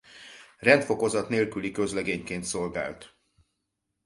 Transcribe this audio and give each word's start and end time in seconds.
Rendfokozat 0.59 1.29
nélküli 1.29 1.71
közlegényként 1.71 2.43
szolgált. 2.43 3.17